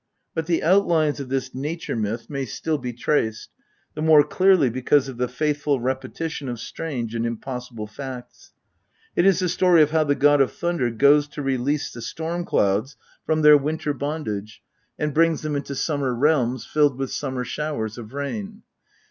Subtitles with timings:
[0.33, 3.51] But the outlines of this nature myth may still be traced,
[3.93, 8.51] the more clearly because of the faithful repetition of strange and impossible facts.
[9.15, 12.45] It is the story of how the god of Thunder goes to release the storm
[12.45, 13.61] clouds from their INTRODUCTION.
[13.61, 14.63] xxxv winter bondage
[14.97, 18.63] and brings them into summer realms, filled with summer showers of rain.